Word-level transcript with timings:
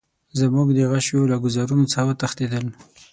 زموږ 0.39 0.67
د 0.73 0.79
غشیو 0.91 1.29
له 1.31 1.37
ګوزارونو 1.45 1.85
څخه 1.91 2.05
وتښتېدل. 2.07 2.65